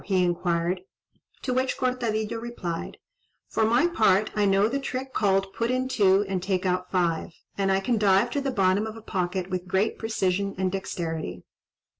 he 0.05 0.23
inquired; 0.23 0.81
to 1.43 1.53
which 1.53 1.77
Cortadillo 1.77 2.39
replied, 2.41 2.97
"For 3.47 3.63
my 3.65 3.85
part 3.85 4.31
I 4.35 4.45
know 4.45 4.67
the 4.67 4.79
trick 4.79 5.13
called 5.13 5.53
'put 5.53 5.69
in 5.69 5.87
two, 5.87 6.23
and 6.27 6.41
take 6.41 6.65
out 6.65 6.89
five,' 6.89 7.35
and 7.55 7.71
I 7.71 7.81
can 7.81 7.99
dive 7.99 8.31
to 8.31 8.41
the 8.41 8.49
bottom 8.49 8.87
of 8.87 8.97
a 8.97 9.01
pocket 9.03 9.51
with 9.51 9.67
great 9.67 9.99
precision 9.99 10.55
and 10.57 10.71
dexterity." 10.71 11.43